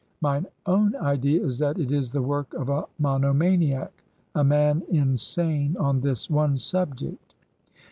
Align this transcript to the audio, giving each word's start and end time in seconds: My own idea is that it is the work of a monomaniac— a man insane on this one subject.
My 0.19 0.43
own 0.65 0.95
idea 0.95 1.45
is 1.45 1.59
that 1.59 1.77
it 1.77 1.91
is 1.91 2.09
the 2.09 2.23
work 2.23 2.55
of 2.55 2.69
a 2.69 2.85
monomaniac— 2.97 4.03
a 4.33 4.43
man 4.43 4.81
insane 4.89 5.77
on 5.77 6.01
this 6.01 6.27
one 6.27 6.57
subject. 6.57 7.35